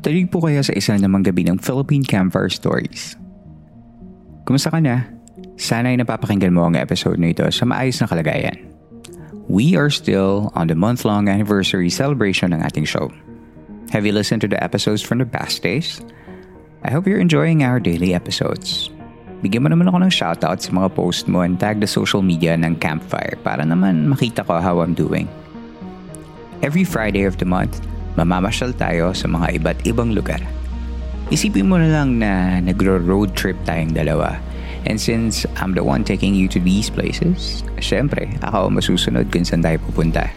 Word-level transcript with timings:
Tuloy 0.00 0.24
po 0.24 0.40
kayo 0.40 0.64
sa 0.64 0.72
isa 0.72 0.96
namang 0.96 1.28
gabi 1.28 1.44
ng 1.44 1.60
Philippine 1.60 2.00
Campfire 2.00 2.48
Stories. 2.48 3.20
Kumusta 4.48 4.72
ka 4.72 4.80
na? 4.80 5.04
Sana 5.60 5.92
ay 5.92 6.00
napapakinggan 6.00 6.56
mo 6.56 6.64
ang 6.64 6.72
episode 6.72 7.20
na 7.20 7.36
ito 7.36 7.44
sa 7.52 7.68
maayos 7.68 8.00
na 8.00 8.08
kalagayan. 8.08 8.56
We 9.52 9.76
are 9.76 9.92
still 9.92 10.56
on 10.56 10.72
the 10.72 10.78
month-long 10.78 11.28
anniversary 11.28 11.92
celebration 11.92 12.56
ng 12.56 12.64
ating 12.64 12.88
show. 12.88 13.12
Have 13.92 14.08
you 14.08 14.16
listened 14.16 14.40
to 14.40 14.48
the 14.48 14.56
episodes 14.56 15.04
from 15.04 15.20
the 15.20 15.28
past 15.28 15.60
days? 15.60 16.00
I 16.80 16.88
hope 16.88 17.04
you're 17.04 17.20
enjoying 17.20 17.60
our 17.60 17.76
daily 17.76 18.16
episodes. 18.16 18.88
Bigyan 19.44 19.68
mo 19.68 19.68
naman 19.68 19.92
ako 19.92 20.00
ng 20.00 20.12
shoutout 20.16 20.64
sa 20.64 20.72
mga 20.72 20.96
post 20.96 21.28
mo 21.28 21.44
and 21.44 21.60
tag 21.60 21.84
the 21.84 21.90
social 21.90 22.24
media 22.24 22.56
ng 22.56 22.80
Campfire 22.80 23.36
para 23.44 23.68
naman 23.68 24.08
makita 24.08 24.48
ko 24.48 24.64
how 24.64 24.80
I'm 24.80 24.96
doing. 24.96 25.28
Every 26.64 26.88
Friday 26.88 27.28
of 27.28 27.36
the 27.36 27.44
month, 27.44 27.84
mamamasyal 28.14 28.74
tayo 28.74 29.12
sa 29.12 29.30
mga 29.30 29.60
iba't 29.60 29.78
ibang 29.86 30.14
lugar. 30.14 30.40
Isipin 31.30 31.70
mo 31.70 31.78
na 31.78 31.90
lang 31.90 32.18
na 32.18 32.58
nagro-road 32.58 33.38
trip 33.38 33.54
tayong 33.62 33.94
dalawa 33.94 34.40
And 34.86 35.00
since 35.00 35.44
I'm 35.56 35.74
the 35.74 35.84
one 35.84 36.04
taking 36.04 36.34
you 36.34 36.48
to 36.48 36.60
these 36.60 36.88
places, 36.88 37.62
syempre, 37.84 38.32
ako 38.40 38.72
masusunod 38.72 39.28
kung 39.28 39.44
saan 39.44 39.60
tayo 39.60 39.76
pupunta. 39.84 40.32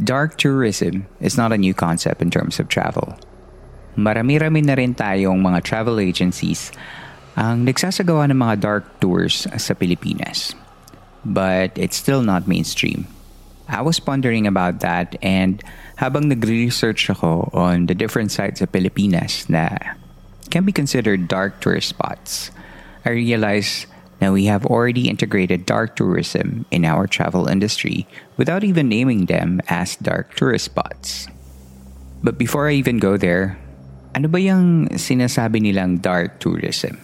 Dark 0.00 0.40
tourism 0.40 1.06
is 1.20 1.36
not 1.36 1.52
a 1.52 1.60
new 1.60 1.74
concept 1.74 2.22
in 2.22 2.32
terms 2.32 2.58
of 2.58 2.66
travel. 2.72 3.14
Marami-rami 3.98 4.62
na 4.62 4.74
rin 4.78 4.94
tayong 4.94 5.40
mga 5.42 5.62
travel 5.66 5.98
agencies 5.98 6.70
ang 7.34 7.64
nagsasagawa 7.64 8.30
ng 8.30 8.38
mga 8.38 8.54
dark 8.60 8.84
tours 9.00 9.46
sa 9.46 9.72
Pilipinas. 9.74 10.54
But 11.24 11.76
it's 11.76 11.96
still 11.96 12.22
not 12.22 12.48
mainstream. 12.50 13.06
I 13.70 13.82
was 13.82 14.02
pondering 14.02 14.50
about 14.50 14.80
that 14.82 15.14
and 15.22 15.62
habang 15.96 16.26
nagre-research 16.26 17.06
ako 17.10 17.50
on 17.54 17.86
the 17.86 17.94
different 17.94 18.34
sites 18.34 18.58
of 18.58 18.72
Pilipinas 18.72 19.46
na 19.46 19.70
can 20.50 20.66
be 20.66 20.74
considered 20.74 21.30
dark 21.30 21.60
tourist 21.62 21.88
spots, 21.88 22.50
I 23.06 23.10
realized 23.10 23.86
that 24.18 24.32
we 24.32 24.44
have 24.46 24.66
already 24.66 25.08
integrated 25.08 25.64
dark 25.64 25.96
tourism 25.96 26.66
in 26.70 26.84
our 26.84 27.06
travel 27.06 27.46
industry 27.46 28.06
without 28.36 28.64
even 28.64 28.88
naming 28.88 29.26
them 29.26 29.62
as 29.68 29.96
dark 29.96 30.34
tourist 30.34 30.66
spots. 30.66 31.28
But 32.22 32.36
before 32.36 32.68
I 32.68 32.74
even 32.74 32.98
go 32.98 33.16
there, 33.16 33.56
ano 34.14 34.26
ba 34.26 34.38
yung 34.42 34.90
sinasabi 34.94 35.62
nilang 35.62 36.02
dark 36.02 36.42
tourism? 36.42 36.98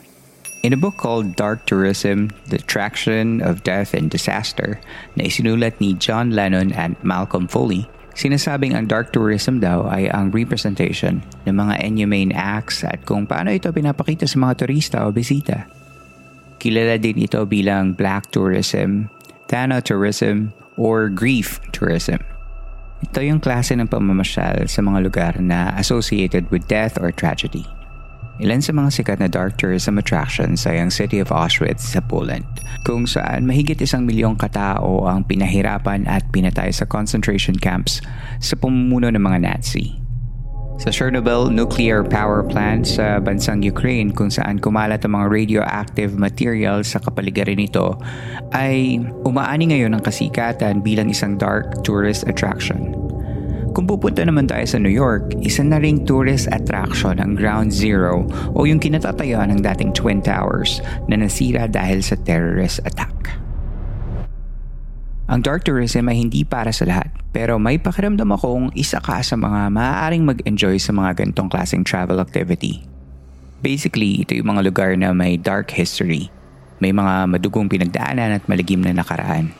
In 0.67 0.75
a 0.75 0.81
book 0.81 0.99
called 0.99 1.39
Dark 1.39 1.63
Tourism, 1.71 2.35
The 2.51 2.59
Attraction 2.59 3.39
of 3.39 3.63
Death 3.63 3.95
and 3.95 4.11
Disaster 4.11 4.83
na 5.15 5.31
isinulat 5.31 5.79
ni 5.79 5.95
John 5.95 6.35
Lennon 6.35 6.75
and 6.75 6.99
Malcolm 7.07 7.47
Foley, 7.47 7.87
sinasabing 8.19 8.75
ang 8.75 8.91
dark 8.91 9.15
tourism 9.15 9.63
daw 9.63 9.87
ay 9.87 10.11
ang 10.11 10.35
representation 10.35 11.23
ng 11.47 11.55
mga 11.55 11.87
inhumane 11.87 12.35
acts 12.35 12.83
at 12.83 12.99
kung 13.07 13.31
paano 13.31 13.55
ito 13.55 13.71
pinapakita 13.71 14.27
sa 14.27 14.43
mga 14.43 14.67
turista 14.67 15.07
o 15.07 15.15
bisita. 15.15 15.71
Kilala 16.59 16.99
din 16.99 17.23
ito 17.23 17.47
bilang 17.47 17.95
black 17.95 18.35
tourism, 18.35 19.07
thanatourism, 19.47 20.51
or 20.75 21.07
grief 21.07 21.63
tourism. 21.71 22.19
Ito 23.05 23.21
yung 23.21 23.45
klase 23.45 23.77
ng 23.77 23.93
pamamasyal 23.93 24.65
sa 24.73 24.81
mga 24.81 24.99
lugar 25.05 25.33
na 25.37 25.77
associated 25.77 26.49
with 26.49 26.65
death 26.65 26.97
or 26.97 27.13
tragedy. 27.13 27.69
Ilan 28.37 28.61
sa 28.61 28.77
mga 28.77 28.93
sikat 28.93 29.19
na 29.21 29.33
dark 29.33 29.57
tourism 29.57 29.97
attractions 29.97 30.69
ay 30.69 30.77
ang 30.77 30.93
city 30.93 31.21
of 31.25 31.33
Auschwitz 31.33 31.97
sa 31.97 32.05
Poland, 32.05 32.45
kung 32.85 33.09
saan 33.09 33.49
mahigit 33.49 33.81
isang 33.81 34.05
milyong 34.05 34.37
katao 34.37 35.09
ang 35.09 35.25
pinahirapan 35.25 36.05
at 36.05 36.21
pinatay 36.33 36.69
sa 36.69 36.85
concentration 36.85 37.57
camps 37.57 38.05
sa 38.41 38.53
pamumuno 38.61 39.09
ng 39.09 39.21
mga 39.25 39.41
Nazi. 39.41 40.06
Sa 40.77 40.93
Chernobyl 40.93 41.49
nuclear 41.49 42.05
power 42.05 42.45
plant 42.45 42.85
sa 42.85 43.17
bansang 43.17 43.65
Ukraine 43.65 44.13
kung 44.13 44.29
saan 44.29 44.61
kumalat 44.61 45.03
ang 45.03 45.17
mga 45.17 45.27
radioactive 45.33 46.21
material 46.21 46.85
sa 46.85 47.01
kapaligiran 47.01 47.57
nito 47.57 47.97
ay 48.53 49.01
umaani 49.25 49.73
ngayon 49.73 49.97
ang 49.97 50.05
kasikatan 50.05 50.85
bilang 50.85 51.09
isang 51.09 51.41
dark 51.41 51.81
tourist 51.81 52.29
attraction 52.29 52.93
kung 53.77 53.85
pupunta 53.85 54.25
naman 54.25 54.49
tayo 54.49 54.65
sa 54.65 54.81
New 54.81 54.89
York, 54.89 55.37
isa 55.45 55.61
na 55.61 55.77
ring 55.77 56.01
tourist 56.09 56.49
attraction 56.49 57.21
ang 57.21 57.37
Ground 57.37 57.69
Zero 57.69 58.25
o 58.57 58.65
yung 58.65 58.81
kinatatayuan 58.81 59.53
ng 59.53 59.61
dating 59.61 59.93
Twin 59.93 60.25
Towers 60.25 60.81
na 61.13 61.21
nasira 61.21 61.69
dahil 61.69 62.01
sa 62.01 62.17
terrorist 62.25 62.81
attack. 62.89 63.13
Ang 65.27 65.43
dark 65.43 65.67
tourism 65.67 66.07
ay 66.07 66.23
hindi 66.23 66.47
para 66.47 66.71
sa 66.71 66.87
lahat 66.87 67.11
pero 67.35 67.59
may 67.59 67.77
pakiramdam 67.77 68.31
akong 68.33 68.71
isa 68.79 69.03
ka 69.03 69.19
sa 69.21 69.35
mga 69.35 69.75
maaaring 69.75 70.25
mag-enjoy 70.25 70.79
sa 70.79 70.95
mga 70.95 71.21
ganitong 71.21 71.53
klaseng 71.53 71.83
travel 71.85 72.23
activity. 72.23 72.81
Basically, 73.61 74.23
ito 74.23 74.39
yung 74.39 74.57
mga 74.57 74.63
lugar 74.65 74.95
na 74.95 75.11
may 75.11 75.35
dark 75.37 75.75
history. 75.75 76.33
May 76.79 76.97
mga 76.97 77.29
madugong 77.29 77.69
pinagdaanan 77.69 78.39
at 78.39 78.47
maligim 78.49 78.81
na 78.81 78.97
nakaraan. 78.97 79.51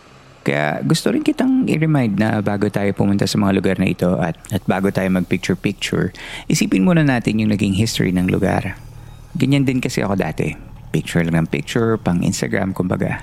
Kaya 0.47 0.79
gusto 0.87 1.11
rin 1.11 1.27
kitang 1.27 1.67
i-remind 1.67 2.17
na 2.17 2.39
bago 2.39 2.71
tayo 2.71 2.87
pumunta 2.95 3.27
sa 3.27 3.35
mga 3.37 3.53
lugar 3.59 3.77
na 3.83 3.91
ito 3.91 4.15
at, 4.23 4.39
at 4.55 4.63
bago 4.65 4.95
tayo 4.95 5.11
mag-picture-picture, 5.11 6.15
isipin 6.47 6.87
muna 6.87 7.03
natin 7.03 7.43
yung 7.43 7.51
naging 7.51 7.75
history 7.75 8.15
ng 8.15 8.31
lugar. 8.31 8.79
Ganyan 9.35 9.67
din 9.67 9.83
kasi 9.83 10.01
ako 10.01 10.15
dati. 10.15 10.55
Picture 10.95 11.27
lang 11.27 11.45
ng 11.45 11.51
picture, 11.51 11.99
pang 11.99 12.23
Instagram 12.23 12.73
kumbaga. 12.73 13.21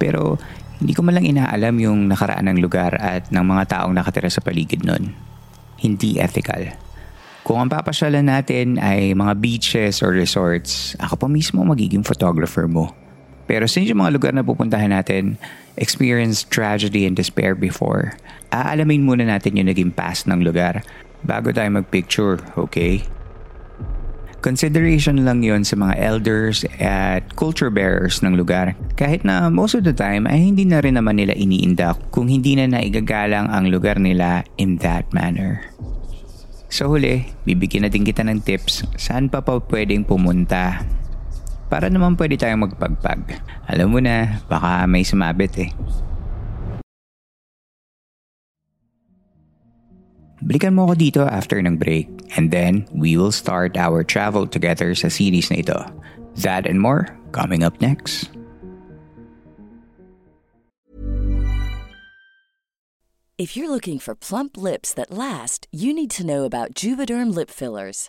Pero 0.00 0.40
hindi 0.76 0.92
ko 0.92 1.00
malang 1.00 1.24
inaalam 1.24 1.74
yung 1.80 2.12
nakaraan 2.12 2.52
ng 2.52 2.58
lugar 2.60 2.96
at 3.00 3.32
ng 3.32 3.44
mga 3.44 3.64
taong 3.72 3.96
nakatira 3.96 4.28
sa 4.28 4.44
paligid 4.44 4.84
nun. 4.84 5.16
Hindi 5.80 6.20
ethical. 6.20 6.72
Kung 7.46 7.62
ang 7.62 7.70
papasyalan 7.70 8.26
natin 8.26 8.76
ay 8.82 9.14
mga 9.14 9.38
beaches 9.38 10.02
or 10.02 10.10
resorts, 10.10 10.98
ako 10.98 11.14
pa 11.14 11.28
mismo 11.30 11.62
magiging 11.62 12.02
photographer 12.02 12.66
mo 12.66 12.90
Pero 13.46 13.70
since 13.70 13.86
yung 13.86 14.02
mga 14.02 14.14
lugar 14.18 14.32
na 14.34 14.42
pupuntahan 14.42 14.90
natin 14.90 15.38
experienced 15.78 16.50
tragedy 16.50 17.06
and 17.06 17.14
despair 17.14 17.54
before, 17.54 18.18
aalamin 18.50 19.06
muna 19.06 19.22
natin 19.22 19.54
yung 19.54 19.70
naging 19.70 19.94
past 19.94 20.26
ng 20.26 20.42
lugar 20.42 20.82
bago 21.22 21.54
tayo 21.54 21.70
magpicture, 21.70 22.42
okay? 22.58 23.06
Consideration 24.46 25.26
lang 25.26 25.42
yon 25.42 25.66
sa 25.66 25.74
mga 25.74 25.98
elders 25.98 26.62
at 26.78 27.34
culture 27.34 27.66
bearers 27.66 28.22
ng 28.22 28.38
lugar. 28.38 28.78
Kahit 28.94 29.26
na 29.26 29.50
most 29.50 29.74
of 29.74 29.82
the 29.82 29.90
time 29.90 30.22
ay 30.30 30.38
hindi 30.38 30.62
na 30.62 30.78
rin 30.78 30.94
naman 30.94 31.18
nila 31.18 31.34
iniindak 31.34 31.98
kung 32.14 32.30
hindi 32.30 32.54
na 32.54 32.70
naigagalang 32.70 33.50
ang 33.50 33.66
lugar 33.74 33.98
nila 33.98 34.46
in 34.54 34.78
that 34.78 35.02
manner. 35.10 35.66
Sa 36.70 36.86
huli, 36.86 37.26
bibigyan 37.42 37.86
na 37.86 37.90
din 37.90 38.06
kita 38.06 38.22
ng 38.22 38.38
tips 38.38 38.86
saan 38.94 39.26
pa 39.26 39.42
pa 39.42 39.58
pwedeng 39.58 40.06
pumunta. 40.06 40.78
Para 41.66 41.90
naman 41.90 42.14
pwede 42.14 42.38
tayong 42.38 42.70
magpagpag. 42.70 43.42
Alam 43.66 43.90
mo 43.90 43.98
na, 43.98 44.46
baka 44.46 44.86
may 44.86 45.02
sumabit 45.02 45.54
eh. 45.58 45.70
Balikan 50.46 50.78
mo 50.78 50.86
ako 50.86 50.94
dito 50.94 51.22
after 51.26 51.58
ng 51.58 51.74
break 51.74 52.06
and 52.38 52.54
then 52.54 52.86
we 52.94 53.18
will 53.18 53.34
start 53.34 53.74
our 53.74 54.06
travel 54.06 54.46
together 54.46 54.94
sa 54.94 55.10
series 55.10 55.50
na 55.50 55.58
ito. 55.58 55.78
That 56.38 56.70
and 56.70 56.78
more 56.78 57.10
coming 57.34 57.66
up 57.66 57.74
next. 57.82 58.30
If 63.36 63.52
you're 63.58 63.68
looking 63.68 63.98
for 63.98 64.14
plump 64.14 64.56
lips 64.56 64.94
that 64.94 65.10
last, 65.10 65.66
you 65.68 65.92
need 65.92 66.14
to 66.16 66.24
know 66.24 66.46
about 66.46 66.72
Juvederm 66.72 67.34
lip 67.34 67.50
fillers. 67.50 68.08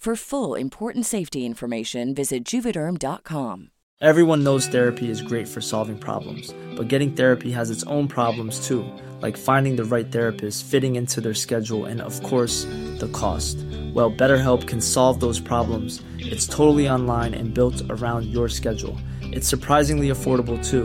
For 0.00 0.16
full 0.16 0.54
important 0.54 1.04
safety 1.04 1.44
information, 1.44 2.14
visit 2.14 2.42
juvederm.com. 2.42 3.68
Everyone 4.00 4.42
knows 4.42 4.66
therapy 4.66 5.10
is 5.10 5.20
great 5.20 5.46
for 5.46 5.60
solving 5.60 5.98
problems, 5.98 6.54
but 6.74 6.88
getting 6.88 7.12
therapy 7.12 7.50
has 7.50 7.68
its 7.68 7.82
own 7.84 8.08
problems 8.08 8.66
too, 8.66 8.82
like 9.20 9.36
finding 9.36 9.76
the 9.76 9.84
right 9.84 10.10
therapist, 10.10 10.64
fitting 10.64 10.96
into 10.96 11.20
their 11.20 11.34
schedule, 11.34 11.84
and 11.84 12.00
of 12.00 12.18
course, 12.22 12.64
the 12.96 13.10
cost. 13.12 13.58
Well, 13.92 14.10
BetterHelp 14.10 14.66
can 14.66 14.80
solve 14.80 15.20
those 15.20 15.38
problems. 15.38 16.00
It's 16.16 16.46
totally 16.46 16.88
online 16.88 17.34
and 17.34 17.52
built 17.52 17.82
around 17.90 18.24
your 18.24 18.48
schedule. 18.48 18.96
It's 19.20 19.46
surprisingly 19.46 20.08
affordable 20.08 20.66
too. 20.66 20.84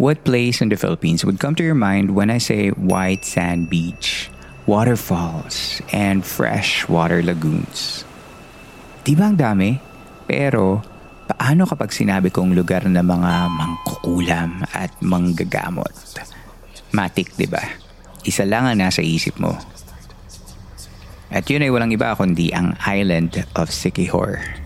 What 0.00 0.24
place 0.24 0.64
in 0.64 0.72
the 0.72 0.80
Philippines 0.80 1.28
would 1.28 1.36
come 1.36 1.52
to 1.60 1.66
your 1.66 1.76
mind 1.76 2.16
when 2.16 2.32
I 2.32 2.40
say 2.40 2.72
white 2.72 3.20
sand 3.28 3.68
beach, 3.68 4.32
waterfalls, 4.64 5.84
and 5.92 6.24
freshwater 6.24 7.20
lagoons? 7.20 8.08
Di 9.04 9.12
ba 9.12 9.28
ang 9.28 9.36
dami? 9.36 9.76
Pero 10.24 10.80
paano 11.28 11.68
kapag 11.68 11.92
sinabi 11.92 12.32
kong 12.32 12.56
lugar 12.56 12.88
na 12.88 13.04
mga 13.04 13.52
mangkukulam 13.52 14.64
at 14.72 14.88
manggagamot? 15.04 15.92
Matik, 16.96 17.36
di 17.36 17.44
ba? 17.44 17.60
Isa 18.24 18.48
lang 18.48 18.72
ang 18.72 18.80
nasa 18.80 19.04
isip 19.04 19.36
mo. 19.36 19.52
At 21.28 21.44
yun 21.52 21.60
ay 21.60 21.68
walang 21.68 21.92
iba 21.92 22.16
kundi 22.16 22.56
ang 22.56 22.72
island 22.88 23.44
of 23.52 23.68
Sikihor. 23.68 24.59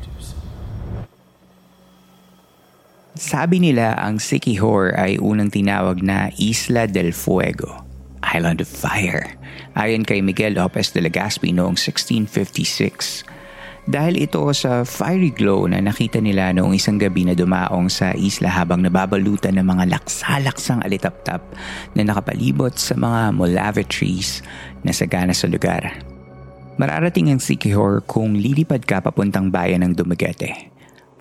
Sabi 3.14 3.62
nila 3.62 3.94
ang 3.94 4.18
Sikihor 4.18 4.98
ay 4.98 5.22
unang 5.22 5.46
tinawag 5.46 6.02
na 6.02 6.34
Isla 6.34 6.90
del 6.90 7.14
Fuego, 7.14 7.86
Island 8.26 8.58
of 8.58 8.66
Fire, 8.66 9.38
ayon 9.78 10.02
kay 10.02 10.18
Miguel 10.18 10.58
Lopez 10.58 10.90
de 10.90 10.98
Legazpi 10.98 11.54
noong 11.54 11.78
1656. 11.78 13.22
Dahil 13.86 14.18
ito 14.18 14.42
sa 14.50 14.82
fiery 14.82 15.30
glow 15.30 15.62
na 15.70 15.78
nakita 15.78 16.18
nila 16.18 16.50
noong 16.58 16.74
isang 16.74 16.98
gabi 16.98 17.22
na 17.22 17.38
dumaong 17.38 17.86
sa 17.86 18.18
isla 18.18 18.50
habang 18.50 18.82
nababalutan 18.82 19.62
ng 19.62 19.66
mga 19.70 19.94
laksalaksang 19.94 20.82
alitaptap 20.82 21.38
na 21.94 22.02
nakapalibot 22.02 22.74
sa 22.74 22.98
mga 22.98 23.30
molave 23.30 23.86
trees 23.86 24.42
na 24.82 24.90
sagana 24.90 25.30
sa 25.30 25.46
lugar. 25.46 26.02
Mararating 26.82 27.30
ang 27.30 27.38
Sikihor 27.38 28.02
kung 28.10 28.34
lilipad 28.34 28.82
ka 28.82 28.98
papuntang 28.98 29.54
bayan 29.54 29.86
ng 29.86 29.94
Dumaguete. 29.94 30.73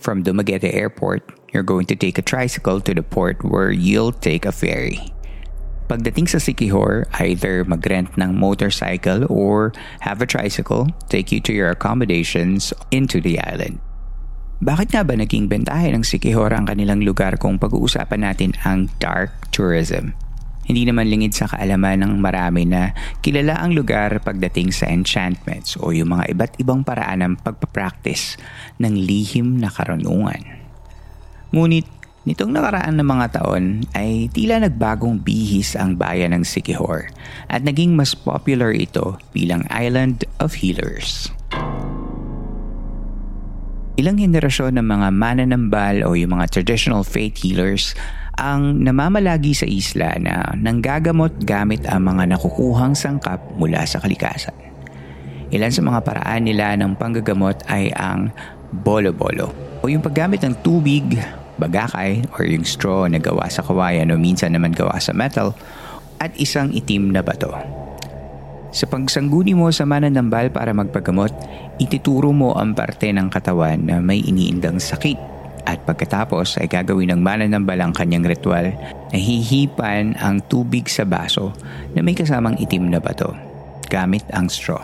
From 0.04 0.20
Dumaguete 0.20 0.68
Airport, 0.68 1.32
you're 1.56 1.64
going 1.64 1.88
to 1.88 1.96
take 1.96 2.20
a 2.20 2.28
tricycle 2.28 2.84
to 2.84 2.92
the 2.92 3.02
port 3.02 3.40
where 3.40 3.72
you'll 3.72 4.12
take 4.12 4.44
a 4.44 4.52
ferry. 4.52 5.00
Pagdating 5.88 6.28
sa 6.28 6.44
Sikihor, 6.44 7.08
either 7.24 7.64
mag-rent 7.64 8.12
ng 8.20 8.36
motorcycle 8.36 9.24
or 9.32 9.72
have 10.04 10.20
a 10.20 10.28
tricycle 10.28 10.92
take 11.08 11.32
you 11.32 11.40
to 11.48 11.56
your 11.56 11.72
accommodations 11.72 12.76
into 12.92 13.24
the 13.24 13.40
island. 13.48 13.80
Bakit 14.60 14.92
nga 14.92 15.08
ba 15.08 15.16
naging 15.16 15.48
bentahe 15.48 15.96
ng 15.96 16.04
Sikihor 16.04 16.52
ang 16.52 16.68
kanilang 16.68 17.00
lugar 17.00 17.40
kung 17.40 17.56
pag-uusapan 17.56 18.28
natin 18.28 18.52
ang 18.68 18.92
dark 19.00 19.32
tourism? 19.56 20.12
Hindi 20.64 20.88
naman 20.88 21.12
lingid 21.12 21.36
sa 21.36 21.52
kaalaman 21.52 22.08
ng 22.08 22.14
marami 22.24 22.64
na 22.64 22.96
kilala 23.20 23.60
ang 23.60 23.76
lugar 23.76 24.24
pagdating 24.24 24.72
sa 24.72 24.88
enchantments 24.88 25.76
o 25.76 25.92
yung 25.92 26.16
mga 26.16 26.32
iba't 26.32 26.54
ibang 26.64 26.88
paraan 26.88 27.20
ng 27.20 27.34
pagpapractice 27.44 28.40
ng 28.80 28.96
lihim 28.96 29.60
na 29.60 29.68
karunungan. 29.68 30.40
Ngunit 31.52 31.84
nitong 32.24 32.56
nakaraan 32.56 32.96
ng 32.96 33.08
mga 33.08 33.28
taon 33.36 33.84
ay 33.92 34.32
tila 34.32 34.64
nagbagong 34.64 35.20
bihis 35.20 35.76
ang 35.76 36.00
bayan 36.00 36.32
ng 36.32 36.48
Sikihor 36.48 37.12
at 37.52 37.68
naging 37.68 38.00
mas 38.00 38.16
popular 38.16 38.72
ito 38.72 39.20
bilang 39.36 39.68
island 39.68 40.24
of 40.40 40.64
healers. 40.64 41.28
Ilang 44.00 44.18
henerasyon 44.18 44.80
ng 44.80 44.88
mga 44.90 45.08
mananambal 45.14 46.02
o 46.08 46.18
yung 46.18 46.34
mga 46.40 46.50
traditional 46.50 47.06
faith 47.06 47.44
healers 47.44 47.94
ang 48.34 48.82
namamalagi 48.82 49.54
sa 49.54 49.68
isla 49.70 50.18
na 50.18 50.58
nanggagamot 50.58 51.46
gamit 51.46 51.86
ang 51.86 52.10
mga 52.10 52.34
nakukuhang 52.34 52.98
sangkap 52.98 53.38
mula 53.58 53.86
sa 53.86 54.02
kalikasan. 54.02 54.56
Ilan 55.54 55.70
sa 55.70 55.86
mga 55.86 56.02
paraan 56.02 56.50
nila 56.50 56.74
ng 56.82 56.98
panggagamot 56.98 57.62
ay 57.70 57.94
ang 57.94 58.34
bolo-bolo 58.74 59.54
o 59.80 59.88
yung 59.88 60.02
paggamit 60.02 60.42
ng 60.42 60.58
tubig, 60.66 61.06
bagakay 61.62 62.26
or 62.34 62.50
yung 62.50 62.66
straw 62.66 63.06
na 63.06 63.22
gawa 63.22 63.46
sa 63.54 63.62
kawayan 63.62 64.10
o 64.10 64.18
minsan 64.18 64.50
naman 64.50 64.74
gawa 64.74 64.98
sa 64.98 65.14
metal 65.14 65.54
at 66.18 66.34
isang 66.42 66.74
itim 66.74 67.14
na 67.14 67.22
bato. 67.22 67.54
Sa 68.74 68.90
pagsangguni 68.90 69.54
mo 69.54 69.70
sa 69.70 69.86
mananambal 69.86 70.50
para 70.50 70.74
magpagamot, 70.74 71.30
ituturo 71.78 72.34
mo 72.34 72.58
ang 72.58 72.74
parte 72.74 73.14
ng 73.14 73.30
katawan 73.30 73.78
na 73.86 74.02
may 74.02 74.26
iniindang 74.26 74.82
sakit 74.82 75.33
At 75.64 75.88
pagkatapos 75.88 76.60
ay 76.60 76.68
gagawin 76.68 77.16
ng 77.16 77.22
mananambal 77.24 77.80
ang 77.80 77.96
kanyang 77.96 78.28
ritual 78.28 78.76
na 79.12 79.18
hihipan 79.18 80.20
ang 80.20 80.44
tubig 80.52 80.92
sa 80.92 81.08
baso 81.08 81.56
na 81.96 82.04
may 82.04 82.16
kasamang 82.16 82.60
itim 82.60 82.92
na 82.92 83.00
bato 83.00 83.32
gamit 83.88 84.26
ang 84.34 84.52
straw. 84.52 84.84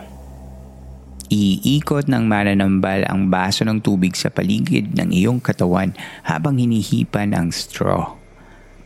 Iikot 1.30 2.10
ng 2.10 2.26
mananambal 2.26 3.06
ang 3.06 3.30
baso 3.30 3.62
ng 3.62 3.86
tubig 3.86 4.18
sa 4.18 4.34
paligid 4.34 4.98
ng 4.98 5.14
iyong 5.14 5.38
katawan 5.38 5.94
habang 6.26 6.58
hinihipan 6.58 7.38
ang 7.38 7.54
straw. 7.54 8.18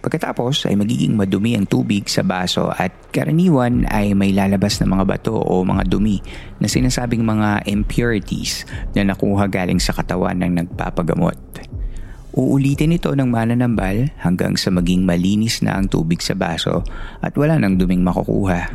Pagkatapos 0.03 0.67
ay 0.67 0.75
magiging 0.75 1.15
madumi 1.15 1.55
ang 1.55 1.63
tubig 1.63 2.11
sa 2.11 2.27
baso 2.27 2.67
at 2.67 2.91
karaniwan 3.15 3.87
ay 3.87 4.11
may 4.11 4.35
lalabas 4.35 4.75
na 4.83 4.91
mga 4.91 5.07
bato 5.07 5.39
o 5.39 5.63
mga 5.63 5.87
dumi 5.87 6.19
na 6.59 6.67
sinasabing 6.67 7.23
mga 7.23 7.63
impurities 7.71 8.67
na 8.91 9.07
nakuha 9.07 9.47
galing 9.47 9.79
sa 9.79 9.95
katawan 9.95 10.43
ng 10.43 10.59
nagpapagamot. 10.59 11.39
Uulitin 12.33 12.97
ito 12.97 13.13
ng 13.13 13.29
mananambal 13.29 14.09
hanggang 14.17 14.57
sa 14.57 14.73
maging 14.73 15.05
malinis 15.05 15.61
na 15.61 15.77
ang 15.77 15.85
tubig 15.85 16.17
sa 16.17 16.33
baso 16.33 16.81
at 17.21 17.37
wala 17.37 17.61
nang 17.61 17.77
duming 17.77 18.01
makukuha. 18.01 18.73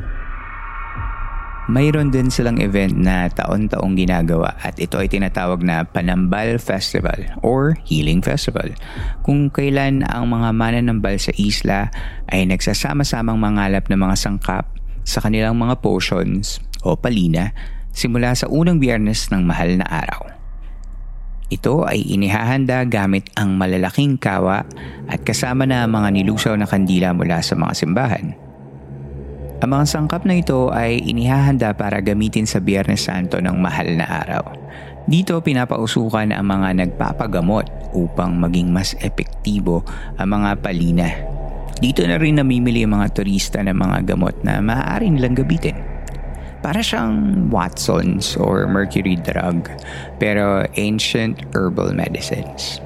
Mayroon 1.66 2.14
din 2.14 2.30
silang 2.30 2.62
event 2.62 2.94
na 2.94 3.26
taon-taong 3.28 3.98
ginagawa 3.98 4.54
at 4.62 4.78
ito 4.78 4.96
ay 5.02 5.10
tinatawag 5.10 5.60
na 5.66 5.82
Panambal 5.82 6.62
Festival 6.62 7.34
or 7.42 7.76
Healing 7.82 8.22
Festival 8.22 8.72
kung 9.26 9.50
kailan 9.50 10.06
ang 10.06 10.30
mga 10.30 10.54
mananambal 10.54 11.18
sa 11.18 11.34
isla 11.34 11.90
ay 12.30 12.46
nagsasama-samang 12.46 13.36
mangalap 13.36 13.90
ng 13.90 14.00
mga 14.00 14.16
sangkap 14.16 14.70
sa 15.02 15.18
kanilang 15.18 15.58
mga 15.58 15.82
potions 15.82 16.62
o 16.86 16.94
palina 16.94 17.50
simula 17.90 18.32
sa 18.38 18.46
unang 18.46 18.78
biyernes 18.78 19.28
ng 19.34 19.42
mahal 19.42 19.82
na 19.82 19.86
araw. 19.90 20.37
Ito 21.48 21.88
ay 21.88 22.04
inihahanda 22.04 22.84
gamit 22.84 23.32
ang 23.32 23.56
malalaking 23.56 24.20
kawa 24.20 24.68
at 25.08 25.20
kasama 25.24 25.64
na 25.64 25.88
mga 25.88 26.12
nilusaw 26.12 26.52
na 26.60 26.68
kandila 26.68 27.16
mula 27.16 27.40
sa 27.40 27.56
mga 27.56 27.72
simbahan. 27.72 28.36
Ang 29.58 29.70
mga 29.72 29.84
sangkap 29.88 30.28
na 30.28 30.36
ito 30.36 30.68
ay 30.68 31.00
inihahanda 31.00 31.72
para 31.72 32.04
gamitin 32.04 32.44
sa 32.44 32.60
Biyernes 32.60 33.08
Santo 33.08 33.40
ng 33.40 33.56
mahal 33.56 33.96
na 33.96 34.06
araw. 34.06 34.44
Dito 35.08 35.40
pinapausukan 35.40 36.36
ang 36.36 36.44
mga 36.44 36.84
nagpapagamot 36.84 37.96
upang 37.96 38.36
maging 38.36 38.68
mas 38.68 38.92
epektibo 39.00 39.80
ang 40.20 40.36
mga 40.36 40.60
palina. 40.60 41.08
Dito 41.80 42.04
na 42.04 42.20
rin 42.20 42.36
namimili 42.36 42.84
ang 42.84 43.00
mga 43.00 43.16
turista 43.16 43.64
ng 43.64 43.72
mga 43.72 43.98
gamot 44.04 44.36
na 44.44 44.60
maaari 44.60 45.08
nilang 45.08 45.32
gabitin. 45.32 45.87
Para 46.58 46.82
siyang 46.82 47.46
Watson's 47.54 48.34
or 48.34 48.66
Mercury 48.66 49.14
drug 49.14 49.70
pero 50.18 50.66
ancient 50.74 51.38
herbal 51.54 51.94
medicines. 51.94 52.82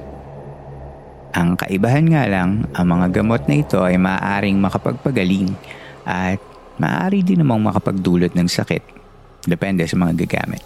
Ang 1.33 1.57
kaibahan 1.57 2.05
nga 2.13 2.29
lang, 2.29 2.69
ang 2.77 2.85
mga 2.93 3.09
gamot 3.21 3.49
na 3.49 3.57
ito 3.57 3.81
ay 3.81 3.97
maaaring 3.97 4.61
makapagpagaling 4.61 5.57
at 6.05 6.37
maaari 6.77 7.25
din 7.25 7.41
namang 7.41 7.65
makapagdulot 7.65 8.37
ng 8.37 8.45
sakit. 8.45 8.85
Depende 9.49 9.89
sa 9.89 9.97
mga 9.97 10.13
gagamit. 10.23 10.61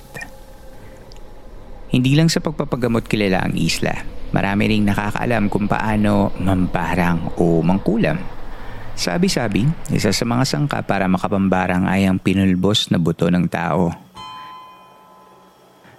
Hindi 1.88 2.20
lang 2.20 2.28
sa 2.28 2.44
pagpapagamot 2.44 3.08
kilala 3.08 3.48
ang 3.48 3.56
isla. 3.56 3.96
Marami 4.36 4.76
ring 4.76 4.84
nakakaalam 4.84 5.48
kung 5.48 5.72
paano 5.72 6.36
mambarang 6.36 7.40
o 7.40 7.64
mangkulam. 7.64 8.37
Sabi-sabi, 8.98 9.70
isa 9.94 10.10
sa 10.10 10.26
mga 10.26 10.44
sangka 10.44 10.82
para 10.82 11.06
makapambarang 11.06 11.86
ay 11.86 12.10
ang 12.10 12.18
pinulbos 12.18 12.90
na 12.90 12.98
buto 12.98 13.30
ng 13.30 13.46
tao 13.46 14.08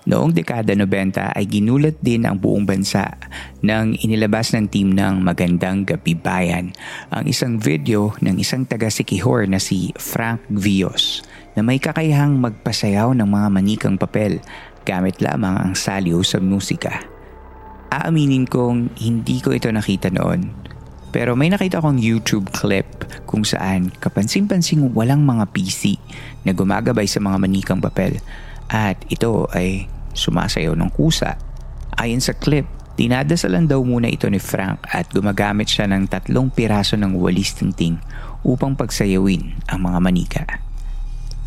Noong 0.08 0.32
dekada 0.32 0.72
90 0.72 1.36
ay 1.36 1.44
ginulat 1.44 2.00
din 2.00 2.24
ang 2.24 2.40
buong 2.40 2.64
bansa 2.64 3.12
nang 3.60 3.92
inilabas 3.92 4.56
ng 4.56 4.64
team 4.72 4.96
ng 4.96 5.20
Magandang 5.20 5.84
Gabi 5.84 6.16
Bayan 6.16 6.72
ang 7.12 7.28
isang 7.28 7.60
video 7.60 8.16
ng 8.24 8.40
isang 8.40 8.64
taga 8.64 8.88
Sikihor 8.88 9.44
na 9.44 9.60
si 9.60 9.92
Frank 10.00 10.48
Vios 10.48 11.20
na 11.52 11.60
may 11.60 11.76
kakayahang 11.76 12.40
magpasayaw 12.40 13.12
ng 13.20 13.28
mga 13.28 13.48
manikang 13.52 13.96
papel 14.00 14.40
gamit 14.88 15.20
lamang 15.20 15.60
ang 15.60 15.72
saliw 15.76 16.24
sa 16.24 16.40
musika. 16.40 17.04
Aaminin 17.92 18.48
kong 18.48 18.96
hindi 19.04 19.44
ko 19.44 19.52
ito 19.52 19.68
nakita 19.68 20.08
noon 20.08 20.67
pero 21.08 21.32
may 21.34 21.48
nakita 21.48 21.80
akong 21.80 21.96
YouTube 21.96 22.52
clip 22.52 22.86
kung 23.24 23.44
saan 23.44 23.88
kapansin-pansing 23.88 24.92
walang 24.92 25.24
mga 25.24 25.48
PC 25.52 25.96
na 26.44 26.52
gumagabay 26.52 27.08
sa 27.08 27.20
mga 27.20 27.36
manikang 27.40 27.80
papel 27.80 28.20
at 28.68 29.00
ito 29.08 29.48
ay 29.56 29.88
sumasayaw 30.12 30.76
ng 30.76 30.90
kusa. 30.92 31.40
Ayon 31.96 32.20
sa 32.20 32.36
clip, 32.36 32.68
dinadasalan 33.00 33.66
daw 33.66 33.80
muna 33.80 34.10
ito 34.10 34.28
ni 34.28 34.38
Frank 34.38 34.84
at 34.92 35.08
gumagamit 35.14 35.70
siya 35.70 35.88
ng 35.88 36.10
tatlong 36.10 36.52
piraso 36.52 36.94
ng 36.98 37.16
walis 37.16 37.56
tingting 37.56 37.96
upang 38.44 38.76
pagsayawin 38.76 39.56
ang 39.66 39.80
mga 39.88 39.98
manika. 40.02 40.44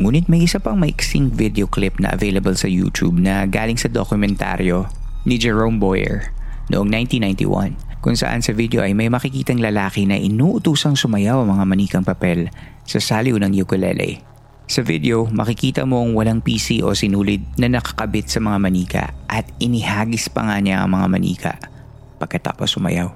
Ngunit 0.02 0.26
may 0.26 0.48
isa 0.48 0.58
pang 0.58 0.80
maiksing 0.80 1.30
video 1.30 1.70
clip 1.70 2.00
na 2.02 2.10
available 2.10 2.56
sa 2.58 2.66
YouTube 2.66 3.22
na 3.22 3.46
galing 3.46 3.78
sa 3.78 3.86
dokumentaryo 3.86 4.88
ni 5.22 5.38
Jerome 5.38 5.78
Boyer 5.78 6.34
noong 6.72 6.90
1991 6.90 7.91
kung 8.02 8.18
saan 8.18 8.42
sa 8.42 8.50
video 8.50 8.82
ay 8.82 8.92
may 8.98 9.06
makikitang 9.06 9.62
lalaki 9.62 10.04
na 10.04 10.18
inuutusang 10.18 10.98
sumayaw 10.98 11.46
ang 11.46 11.54
mga 11.54 11.64
manikang 11.64 12.04
papel 12.04 12.50
sa 12.82 12.98
saliw 12.98 13.38
ng 13.38 13.54
ukulele 13.62 14.32
sa 14.72 14.80
video, 14.80 15.28
makikita 15.28 15.84
mo 15.84 16.00
ang 16.00 16.16
walang 16.16 16.40
PC 16.40 16.80
o 16.80 16.96
sinulid 16.96 17.44
na 17.60 17.68
nakakabit 17.68 18.32
sa 18.32 18.40
mga 18.40 18.56
manika 18.56 19.04
at 19.28 19.44
inihagis 19.60 20.32
pa 20.32 20.48
nga 20.48 20.56
niya 20.64 20.80
ang 20.80 20.96
mga 20.96 21.06
manika 21.12 21.52
pagkatapos 22.16 22.80
sumayaw. 22.80 23.12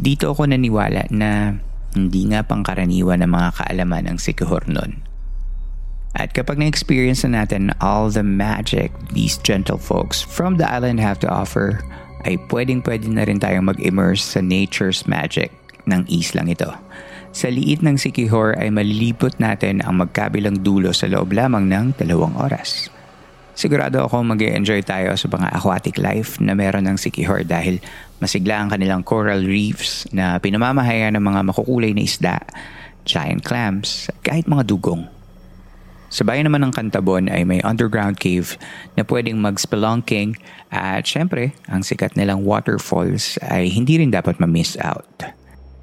Dito 0.00 0.32
ako 0.32 0.48
naniwala 0.48 1.04
na 1.12 1.60
hindi 1.92 2.22
nga 2.32 2.46
pangkaraniwan 2.48 3.20
ng 3.20 3.28
mga 3.28 3.50
kaalaman 3.60 4.08
ang 4.08 4.16
sikihor 4.16 4.64
nun. 4.72 5.04
At 6.16 6.32
kapag 6.32 6.56
na-experience 6.56 7.28
na 7.28 7.44
natin 7.44 7.76
all 7.84 8.08
the 8.08 8.24
magic 8.24 8.88
these 9.12 9.36
gentle 9.36 9.80
folks 9.80 10.24
from 10.24 10.56
the 10.56 10.64
island 10.64 10.96
have 10.96 11.20
to 11.20 11.28
offer, 11.28 11.84
ay 12.26 12.38
pwedeng 12.50 12.80
pwede 12.86 13.10
na 13.10 13.26
rin 13.26 13.42
tayong 13.42 13.70
mag-immerse 13.70 14.22
sa 14.22 14.40
nature's 14.42 15.06
magic 15.06 15.50
ng 15.86 16.06
islang 16.06 16.50
ito. 16.50 16.70
Sa 17.32 17.48
liit 17.48 17.80
ng 17.80 17.96
Sikihor 17.96 18.60
ay 18.60 18.68
malilipot 18.68 19.40
natin 19.40 19.80
ang 19.80 20.04
magkabilang 20.04 20.60
dulo 20.60 20.92
sa 20.92 21.08
loob 21.08 21.32
lamang 21.32 21.64
ng 21.64 21.96
dalawang 21.96 22.36
oras. 22.36 22.92
Sigurado 23.52 24.04
ako 24.04 24.24
mag 24.24 24.40
enjoy 24.40 24.80
tayo 24.80 25.12
sa 25.16 25.28
mga 25.28 25.48
aquatic 25.52 25.96
life 26.00 26.40
na 26.40 26.56
meron 26.56 26.88
ng 26.88 26.96
Sikihor 26.96 27.44
dahil 27.44 27.80
masigla 28.20 28.64
ang 28.64 28.68
kanilang 28.72 29.04
coral 29.04 29.44
reefs 29.44 30.08
na 30.12 30.40
pinamamahayan 30.40 31.16
ng 31.16 31.24
mga 31.24 31.40
makukulay 31.52 31.92
na 31.92 32.04
isda, 32.04 32.36
giant 33.04 33.44
clams, 33.44 34.08
kahit 34.24 34.48
mga 34.48 34.68
dugong. 34.68 35.04
Sa 36.12 36.28
bayan 36.28 36.44
naman 36.44 36.60
ng 36.60 36.76
Cantabon 36.76 37.32
ay 37.32 37.40
may 37.48 37.64
underground 37.64 38.20
cave 38.20 38.60
na 39.00 39.02
pwedeng 39.08 39.40
mag-spelunking 39.40 40.36
at 40.68 41.08
syempre, 41.08 41.56
ang 41.72 41.80
sikat 41.80 42.20
nilang 42.20 42.44
waterfalls 42.44 43.40
ay 43.40 43.72
hindi 43.72 43.96
rin 43.96 44.12
dapat 44.12 44.36
ma-miss 44.36 44.76
out. 44.84 45.08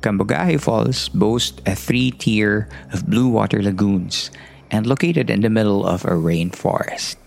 Cambogahe 0.05 0.61
Falls 0.61 1.09
boasts 1.09 1.57
a 1.65 1.73
three-tier 1.73 2.69
of 2.93 3.09
blue 3.09 3.25
water 3.25 3.57
lagoons 3.57 4.29
and 4.69 4.85
located 4.85 5.33
in 5.33 5.41
the 5.41 5.49
middle 5.49 5.81
of 5.81 6.05
a 6.05 6.13
rainforest. 6.13 7.17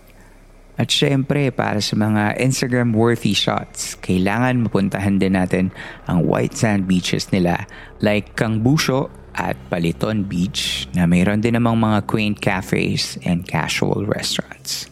At 0.79 0.87
syempre, 0.87 1.51
para 1.51 1.83
sa 1.83 1.99
mga 1.99 2.39
Instagram-worthy 2.39 3.35
shots, 3.35 3.99
kailangan 3.99 4.63
mapuntahan 4.63 5.19
din 5.19 5.35
natin 5.35 5.75
ang 6.07 6.23
white 6.23 6.55
sand 6.55 6.87
beaches 6.87 7.29
nila 7.35 7.67
like 7.99 8.39
Kangbusho 8.39 9.11
at 9.33 9.57
Paliton 9.69 10.25
Beach 10.25 10.85
na 10.93 11.09
mayroon 11.09 11.41
din 11.41 11.57
namang 11.57 11.77
mga 11.77 12.05
quaint 12.05 12.37
cafes 12.37 13.17
and 13.25 13.45
casual 13.45 14.05
restaurants. 14.05 14.89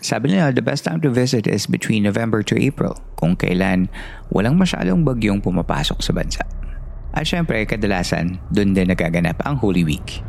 Sabi 0.00 0.32
nila, 0.32 0.48
the 0.48 0.64
best 0.64 0.88
time 0.88 1.04
to 1.04 1.12
visit 1.12 1.44
is 1.44 1.68
between 1.68 2.08
November 2.08 2.40
to 2.40 2.56
April 2.56 2.96
kung 3.20 3.36
kailan 3.36 3.92
walang 4.32 4.56
masyadong 4.56 5.04
bagyong 5.04 5.44
pumapasok 5.44 6.00
sa 6.00 6.12
bansa. 6.16 6.44
At 7.12 7.28
syempre, 7.28 7.60
kadalasan, 7.68 8.40
dun 8.48 8.72
din 8.72 8.88
nagaganap 8.88 9.44
ang 9.44 9.60
Holy 9.60 9.84
Week. 9.84 10.24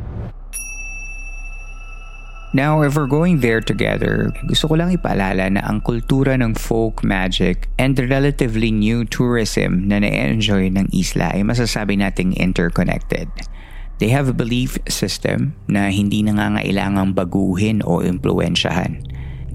Now, 2.52 2.84
if 2.84 3.00
we're 3.00 3.08
going 3.08 3.40
there 3.40 3.64
together, 3.64 4.28
gusto 4.44 4.68
ko 4.68 4.76
lang 4.76 4.92
ipaalala 4.92 5.48
na 5.56 5.64
ang 5.64 5.80
kultura 5.80 6.36
ng 6.36 6.60
folk 6.60 7.00
magic 7.00 7.72
and 7.80 7.96
the 7.96 8.04
relatively 8.12 8.76
new 8.76 9.08
tourism 9.08 9.88
na 9.88 10.04
na-enjoy 10.04 10.68
ng 10.68 10.92
isla 10.92 11.32
ay 11.32 11.48
masasabi 11.48 11.96
nating 11.96 12.36
interconnected. 12.36 13.32
They 14.04 14.12
have 14.12 14.28
a 14.28 14.36
belief 14.36 14.76
system 14.92 15.56
na 15.72 15.96
hindi 15.96 16.28
nangangailangang 16.28 17.16
baguhin 17.16 17.88
o 17.88 18.04
impluensyahan. 18.04 19.00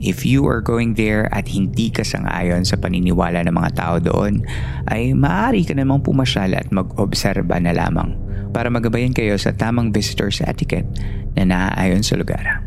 If 0.00 0.24
you 0.24 0.48
are 0.48 0.64
going 0.64 0.96
there 0.96 1.28
at 1.36 1.52
hindi 1.52 1.92
ka 1.92 2.00
sangayon 2.00 2.64
sa 2.64 2.80
paniniwala 2.80 3.44
ng 3.44 3.52
mga 3.52 3.70
tao 3.76 3.96
doon, 4.00 4.40
ay 4.88 5.12
maaari 5.12 5.68
ka 5.68 5.76
namang 5.76 6.00
pumasyal 6.00 6.56
at 6.56 6.72
mag-obserba 6.72 7.60
na 7.60 7.76
lamang 7.76 8.16
para 8.56 8.72
magabayan 8.72 9.12
kayo 9.12 9.36
sa 9.36 9.52
tamang 9.52 9.92
visitor's 9.92 10.40
etiquette 10.40 10.88
na 11.36 11.44
naaayon 11.44 12.00
sa 12.00 12.16
lugar. 12.16 12.65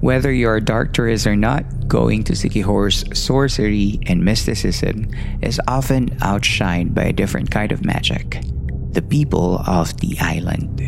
Whether 0.00 0.32
you're 0.32 0.60
dark 0.60 0.94
tourist 0.94 1.26
or 1.26 1.34
not, 1.34 1.66
going 1.88 2.22
to 2.24 2.32
Siquijor's 2.32 3.02
sorcery 3.18 3.98
and 4.06 4.24
mysticism 4.24 5.10
is 5.42 5.60
often 5.66 6.10
outshined 6.22 6.94
by 6.94 7.10
a 7.10 7.12
different 7.12 7.50
kind 7.50 7.72
of 7.72 7.84
magic 7.84 8.40
the 8.92 9.02
people 9.02 9.62
of 9.66 9.94
the 10.00 10.16
island. 10.18 10.80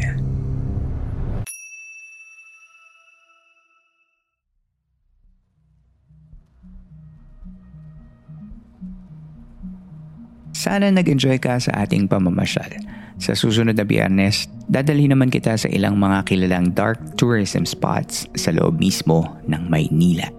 Sana 10.57 10.91
nag-enjoy 10.91 11.39
ka 11.39 11.59
sa 11.59 11.73
ating 11.73 12.09
pamamasyal. 12.09 12.90
Sa 13.21 13.37
susunod 13.37 13.77
na 13.77 13.85
biyernes, 13.85 14.49
dadalhin 14.65 15.13
naman 15.13 15.29
kita 15.29 15.53
sa 15.53 15.69
ilang 15.69 16.01
mga 16.01 16.25
kilalang 16.25 16.73
dark 16.73 16.97
tourism 17.21 17.69
spots 17.69 18.25
sa 18.33 18.49
loob 18.49 18.81
mismo 18.81 19.37
ng 19.45 19.69
Maynila. 19.69 20.33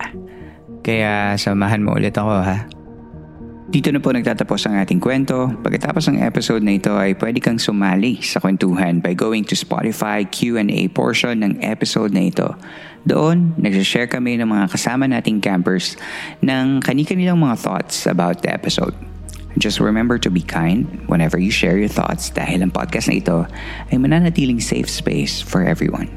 Kaya 0.81 1.37
samahan 1.37 1.85
mo 1.85 1.93
ulit 1.93 2.17
ako 2.17 2.41
ha. 2.41 2.65
Dito 3.71 3.87
na 3.93 4.03
po 4.03 4.11
nagtatapos 4.11 4.67
ang 4.67 4.83
ating 4.83 4.99
kwento. 4.99 5.47
Pagkatapos 5.63 6.11
ng 6.11 6.25
episode 6.25 6.59
na 6.59 6.75
ito 6.75 6.91
ay 6.97 7.15
pwede 7.15 7.39
kang 7.39 7.55
sumali 7.55 8.19
sa 8.19 8.43
kwentuhan 8.43 8.99
by 8.99 9.15
going 9.15 9.47
to 9.47 9.55
Spotify 9.55 10.27
Q&A 10.27 10.91
portion 10.91 11.39
ng 11.39 11.61
episode 11.63 12.11
na 12.11 12.27
ito. 12.27 12.51
Doon, 13.07 13.55
nagsashare 13.61 14.11
kami 14.11 14.41
ng 14.41 14.49
mga 14.49 14.75
kasama 14.75 15.07
nating 15.07 15.39
campers 15.39 15.95
ng 16.43 16.83
kani-kanilang 16.83 17.39
mga 17.39 17.61
thoughts 17.61 18.09
about 18.09 18.43
the 18.43 18.51
episode. 18.51 18.97
Just 19.59 19.79
remember 19.79 20.17
to 20.19 20.31
be 20.31 20.41
kind 20.41 20.87
whenever 21.07 21.39
you 21.39 21.51
share 21.51 21.75
your 21.75 21.91
thoughts 21.91 22.31
dahil 22.31 22.63
ang 22.63 22.71
podcast 22.71 23.11
na 23.11 23.19
ito 23.19 23.37
ay 23.91 23.99
mananatiling 23.99 24.63
safe 24.63 24.87
space 24.87 25.43
for 25.43 25.63
everyone. 25.63 26.07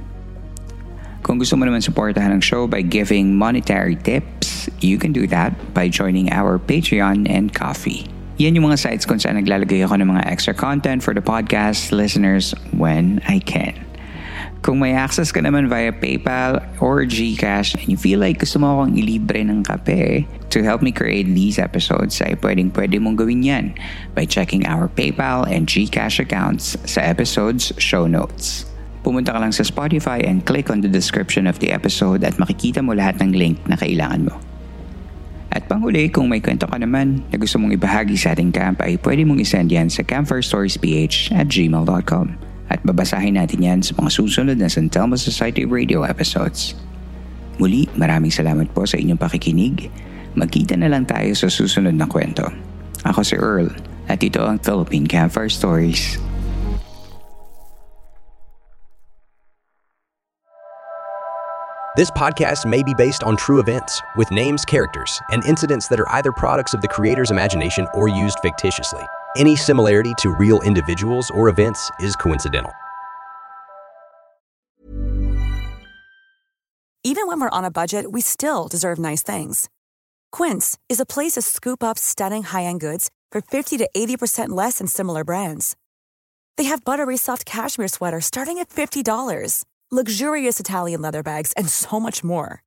Kung 1.25 1.41
gusto 1.41 1.57
mo 1.57 1.64
naman 1.64 1.81
supportahan 1.81 2.37
ang 2.37 2.45
show 2.45 2.69
by 2.69 2.85
giving 2.85 3.33
monetary 3.35 3.97
tips, 3.97 4.69
you 4.85 5.00
can 5.00 5.11
do 5.11 5.25
that 5.33 5.57
by 5.73 5.88
joining 5.88 6.29
our 6.29 6.61
Patreon 6.61 7.25
and 7.33 7.49
Coffee. 7.50 8.05
Yan 8.37 8.59
yung 8.59 8.69
mga 8.69 8.83
sites 8.83 9.09
kung 9.09 9.17
saan 9.17 9.41
naglalagay 9.41 9.81
ako 9.87 10.05
ng 10.05 10.11
mga 10.11 10.26
extra 10.29 10.53
content 10.53 11.00
for 11.00 11.17
the 11.17 11.25
podcast 11.25 11.97
listeners 11.97 12.53
when 12.76 13.23
I 13.25 13.41
can. 13.41 13.73
Kung 14.64 14.80
may 14.80 14.97
access 14.97 15.28
ka 15.28 15.44
naman 15.44 15.68
via 15.68 15.92
PayPal 15.92 16.56
or 16.80 17.04
GCash 17.04 17.76
and 17.76 17.85
you 17.85 18.00
feel 18.00 18.16
like 18.16 18.40
gusto 18.40 18.56
mo 18.56 18.80
akong 18.80 18.97
ilibre 18.97 19.44
ng 19.44 19.61
kape 19.61 20.25
to 20.49 20.64
help 20.64 20.80
me 20.80 20.88
create 20.88 21.28
these 21.37 21.61
episodes 21.61 22.16
ay 22.25 22.33
pwedeng 22.40 22.73
pwede 22.73 22.97
mong 22.97 23.21
gawin 23.21 23.44
yan 23.44 23.76
by 24.16 24.25
checking 24.25 24.64
our 24.64 24.88
PayPal 24.88 25.44
and 25.52 25.68
GCash 25.68 26.16
accounts 26.16 26.80
sa 26.88 27.04
episode's 27.04 27.76
show 27.76 28.09
notes. 28.09 28.64
Pumunta 29.04 29.37
ka 29.37 29.40
lang 29.44 29.52
sa 29.52 29.68
Spotify 29.68 30.25
and 30.25 30.49
click 30.49 30.73
on 30.73 30.80
the 30.80 30.88
description 30.88 31.44
of 31.44 31.61
the 31.61 31.68
episode 31.68 32.25
at 32.25 32.40
makikita 32.40 32.80
mo 32.80 32.97
lahat 32.97 33.21
ng 33.21 33.37
link 33.37 33.61
na 33.68 33.76
kailangan 33.76 34.33
mo. 34.33 34.40
At 35.52 35.68
panghuli, 35.68 36.09
kung 36.09 36.33
may 36.33 36.40
kwento 36.40 36.64
ka 36.64 36.80
naman 36.80 37.21
na 37.28 37.37
gusto 37.37 37.61
mong 37.61 37.76
ibahagi 37.76 38.16
sa 38.16 38.33
ating 38.33 38.49
camp 38.49 38.80
ay 38.80 38.97
pwede 39.04 39.28
mong 39.28 39.44
isend 39.44 39.68
yan 39.68 39.92
sa 39.92 40.00
campfirestoriesph 40.00 41.37
at 41.37 41.52
gmail.com 41.52 42.54
at 42.73 42.80
babasahin 42.87 43.37
natin 43.37 43.61
yan 43.61 43.80
sa 43.85 43.92
mga 43.97 44.11
susunod 44.12 44.56
na 44.56 44.68
San 44.71 44.88
Telmo 44.88 45.18
Society 45.21 45.68
Radio 45.68 46.04
episodes. 46.04 46.76
Muli, 47.61 47.87
maraming 47.94 48.35
salamat 48.35 48.73
po 48.73 48.83
sa 48.88 48.99
inyong 48.99 49.21
pakikinig. 49.21 49.92
Magkita 50.35 50.75
na 50.75 50.90
lang 50.90 51.06
tayo 51.06 51.30
sa 51.38 51.47
susunod 51.47 51.94
na 51.94 52.09
kwento. 52.09 52.49
Ako 53.06 53.21
si 53.23 53.37
Earl 53.38 53.71
at 54.11 54.21
ito 54.25 54.42
ang 54.42 54.59
Philippine 54.61 55.06
Campfire 55.06 55.52
Stories. 55.52 56.18
This 61.94 62.11
podcast 62.11 62.66
may 62.66 62.83
be 62.83 62.90
based 62.99 63.23
on 63.23 63.38
true 63.38 63.62
events, 63.62 64.02
with 64.18 64.26
names, 64.35 64.66
characters, 64.66 65.23
and 65.30 65.47
incidents 65.47 65.87
that 65.87 66.02
are 66.02 66.11
either 66.18 66.33
products 66.35 66.75
of 66.75 66.83
the 66.83 66.90
creator's 66.90 67.30
imagination 67.30 67.87
or 67.94 68.11
used 68.11 68.42
fictitiously. 68.42 69.06
Any 69.37 69.57
similarity 69.57 70.14
to 70.19 70.31
real 70.31 70.62
individuals 70.62 71.31
or 71.31 71.49
events 71.49 71.91
is 72.00 72.17
coincidental. 72.17 72.73
Even 77.07 77.26
when 77.26 77.38
we're 77.38 77.50
on 77.50 77.67
a 77.67 77.71
budget, 77.71 78.12
we 78.12 78.23
still 78.23 78.67
deserve 78.67 78.99
nice 78.99 79.23
things. 79.23 79.68
Quince 80.33 80.79
is 80.88 81.01
a 81.01 81.05
place 81.05 81.33
to 81.33 81.42
scoop 81.42 81.85
up 81.85 81.99
stunning 81.99 82.44
high 82.44 82.64
end 82.64 82.81
goods 82.81 83.11
for 83.31 83.42
50 83.42 83.77
to 83.79 83.88
80% 83.94 84.49
less 84.49 84.79
than 84.79 84.87
similar 84.87 85.23
brands. 85.23 85.77
They 86.57 86.64
have 86.64 86.85
buttery 86.85 87.18
soft 87.18 87.44
cashmere 87.44 87.88
sweaters 87.88 88.25
starting 88.25 88.59
at 88.59 88.70
$50, 88.70 89.64
luxurious 89.90 90.59
Italian 90.59 91.03
leather 91.03 91.23
bags, 91.23 91.53
and 91.59 91.68
so 91.68 92.01
much 92.01 92.25
more. 92.25 92.62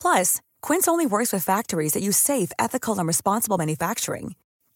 Plus, 0.00 0.40
Quince 0.62 0.88
only 0.88 1.04
works 1.04 1.32
with 1.32 1.44
factories 1.44 1.92
that 1.92 2.02
use 2.02 2.16
safe, 2.16 2.52
ethical, 2.58 2.98
and 2.98 3.06
responsible 3.06 3.58
manufacturing. 3.58 4.34